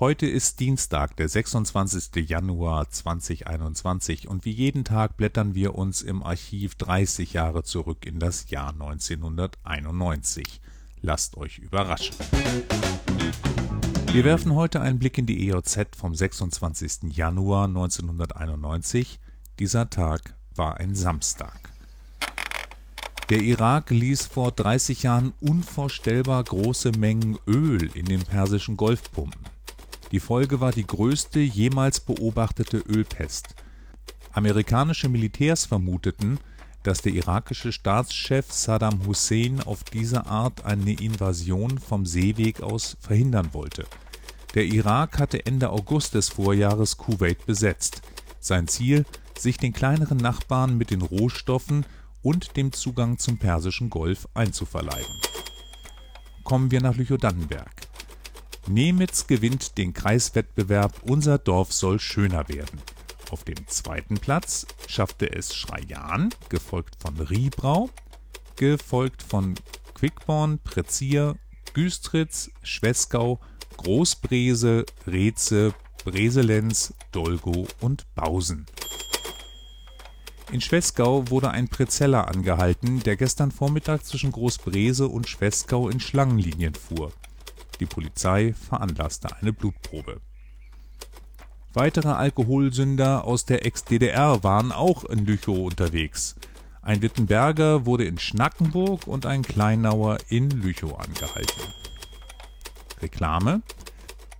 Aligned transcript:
Heute 0.00 0.26
ist 0.26 0.60
Dienstag, 0.60 1.16
der 1.16 1.28
26. 1.28 2.28
Januar 2.28 2.88
2021 2.88 4.28
und 4.28 4.44
wie 4.44 4.52
jeden 4.52 4.84
Tag 4.84 5.16
blättern 5.16 5.56
wir 5.56 5.74
uns 5.74 6.02
im 6.02 6.22
Archiv 6.22 6.76
30 6.76 7.32
Jahre 7.32 7.64
zurück 7.64 8.06
in 8.06 8.20
das 8.20 8.48
Jahr 8.48 8.68
1991. 8.68 10.60
Lasst 11.00 11.36
euch 11.36 11.58
überraschen. 11.58 12.14
Wir 14.12 14.22
werfen 14.22 14.54
heute 14.54 14.80
einen 14.80 15.00
Blick 15.00 15.18
in 15.18 15.26
die 15.26 15.48
EOZ 15.48 15.96
vom 15.96 16.14
26. 16.14 17.16
Januar 17.16 17.64
1991. 17.64 19.18
Dieser 19.58 19.90
Tag 19.90 20.36
war 20.54 20.76
ein 20.76 20.94
Samstag. 20.94 21.72
Der 23.30 23.40
Irak 23.40 23.90
ließ 23.90 24.26
vor 24.26 24.52
30 24.52 25.02
Jahren 25.02 25.32
unvorstellbar 25.40 26.44
große 26.44 26.92
Mengen 26.92 27.36
Öl 27.48 27.90
in 27.96 28.06
den 28.06 28.22
Persischen 28.22 28.76
Golf 28.76 29.10
pumpen. 29.10 29.57
Die 30.12 30.20
Folge 30.20 30.60
war 30.60 30.72
die 30.72 30.86
größte 30.86 31.40
jemals 31.40 32.00
beobachtete 32.00 32.78
Ölpest. 32.78 33.54
Amerikanische 34.32 35.08
Militärs 35.08 35.66
vermuteten, 35.66 36.38
dass 36.82 37.02
der 37.02 37.12
irakische 37.12 37.72
Staatschef 37.72 38.50
Saddam 38.50 39.06
Hussein 39.06 39.60
auf 39.60 39.84
diese 39.84 40.26
Art 40.26 40.64
eine 40.64 40.92
Invasion 40.92 41.78
vom 41.78 42.06
Seeweg 42.06 42.62
aus 42.62 42.96
verhindern 43.00 43.50
wollte. 43.52 43.84
Der 44.54 44.64
Irak 44.64 45.18
hatte 45.18 45.44
Ende 45.44 45.70
August 45.70 46.14
des 46.14 46.30
Vorjahres 46.30 46.96
Kuwait 46.96 47.44
besetzt. 47.44 48.00
Sein 48.40 48.68
Ziel, 48.68 49.04
sich 49.36 49.58
den 49.58 49.72
kleineren 49.72 50.16
Nachbarn 50.16 50.78
mit 50.78 50.90
den 50.90 51.02
Rohstoffen 51.02 51.84
und 52.22 52.56
dem 52.56 52.72
Zugang 52.72 53.18
zum 53.18 53.38
Persischen 53.38 53.90
Golf 53.90 54.26
einzuverleiben. 54.34 55.20
Kommen 56.44 56.70
wir 56.70 56.80
nach 56.80 56.96
Lüchow-Dannenberg. 56.96 57.87
Nemitz 58.66 59.26
gewinnt 59.26 59.78
den 59.78 59.94
Kreiswettbewerb 59.94 61.02
Unser 61.02 61.38
Dorf 61.38 61.72
soll 61.72 62.00
schöner 62.00 62.48
werden. 62.48 62.80
Auf 63.30 63.44
dem 63.44 63.66
zweiten 63.66 64.16
Platz 64.16 64.66
schaffte 64.86 65.30
es 65.30 65.54
Schreian, 65.54 66.30
gefolgt 66.48 66.96
von 67.00 67.16
Riebrau, 67.18 67.90
gefolgt 68.56 69.22
von 69.22 69.54
Quickborn, 69.94 70.58
Prezier, 70.60 71.36
Güstritz, 71.74 72.50
Schwesgau, 72.62 73.40
Großbrese, 73.76 74.84
Reze, 75.06 75.74
Breselenz, 76.04 76.94
Dolgo 77.12 77.66
und 77.80 78.06
Bausen. 78.14 78.66
In 80.50 80.62
Schwesgau 80.62 81.28
wurde 81.28 81.50
ein 81.50 81.68
Prezeller 81.68 82.28
angehalten, 82.28 83.00
der 83.00 83.16
gestern 83.16 83.50
Vormittag 83.50 84.04
zwischen 84.06 84.32
Großbrese 84.32 85.06
und 85.06 85.28
Schwesgau 85.28 85.90
in 85.90 86.00
Schlangenlinien 86.00 86.74
fuhr. 86.74 87.12
Die 87.80 87.86
Polizei 87.86 88.54
veranlasste 88.54 89.28
eine 89.40 89.52
Blutprobe. 89.52 90.20
Weitere 91.74 92.08
Alkoholsünder 92.08 93.24
aus 93.24 93.44
der 93.44 93.64
Ex-DDR 93.64 94.42
waren 94.42 94.72
auch 94.72 95.04
in 95.04 95.26
Lüchow 95.26 95.58
unterwegs. 95.58 96.34
Ein 96.82 97.02
Wittenberger 97.02 97.86
wurde 97.86 98.04
in 98.04 98.18
Schnackenburg 98.18 99.06
und 99.06 99.26
ein 99.26 99.42
Kleinauer 99.42 100.18
in 100.28 100.50
Lüchow 100.50 100.98
angehalten. 100.98 101.62
Reklame 103.02 103.62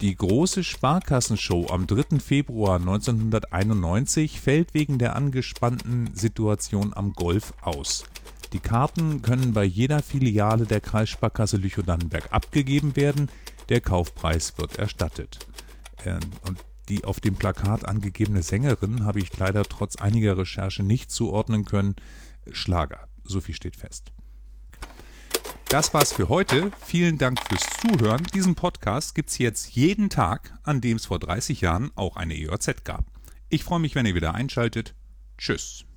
Die 0.00 0.16
große 0.16 0.64
Sparkassenshow 0.64 1.66
am 1.70 1.86
3. 1.86 2.18
Februar 2.18 2.76
1991 2.76 4.40
fällt 4.40 4.74
wegen 4.74 4.98
der 4.98 5.14
angespannten 5.14 6.14
Situation 6.14 6.92
am 6.94 7.12
Golf 7.12 7.52
aus. 7.60 8.04
Die 8.52 8.60
Karten 8.60 9.22
können 9.22 9.52
bei 9.52 9.64
jeder 9.64 10.02
Filiale 10.02 10.64
der 10.64 10.80
Kreissparkasse 10.80 11.58
Lüchow-Dannenberg 11.58 12.32
abgegeben 12.32 12.96
werden. 12.96 13.28
Der 13.68 13.80
Kaufpreis 13.80 14.56
wird 14.56 14.78
erstattet. 14.78 15.46
Ähm, 16.04 16.20
und 16.46 16.58
die 16.88 17.04
auf 17.04 17.20
dem 17.20 17.34
Plakat 17.34 17.84
angegebene 17.84 18.42
Sängerin 18.42 19.04
habe 19.04 19.20
ich 19.20 19.36
leider 19.36 19.64
trotz 19.64 19.96
einiger 19.96 20.38
Recherche 20.38 20.82
nicht 20.82 21.10
zuordnen 21.10 21.66
können. 21.66 21.96
Schlager, 22.50 23.08
so 23.24 23.40
viel 23.40 23.54
steht 23.54 23.76
fest. 23.76 24.12
Das 25.68 25.92
war's 25.92 26.14
für 26.14 26.30
heute. 26.30 26.70
Vielen 26.82 27.18
Dank 27.18 27.40
fürs 27.46 27.66
Zuhören. 27.82 28.26
Diesen 28.32 28.54
Podcast 28.54 29.14
gibt's 29.14 29.36
jetzt 29.36 29.74
jeden 29.74 30.08
Tag, 30.08 30.58
an 30.62 30.80
dem 30.80 30.96
es 30.96 31.04
vor 31.04 31.18
30 31.18 31.60
Jahren 31.60 31.90
auch 31.94 32.16
eine 32.16 32.34
EOZ 32.34 32.84
gab. 32.84 33.04
Ich 33.50 33.64
freue 33.64 33.80
mich, 33.80 33.94
wenn 33.94 34.06
ihr 34.06 34.14
wieder 34.14 34.34
einschaltet. 34.34 34.94
Tschüss. 35.36 35.87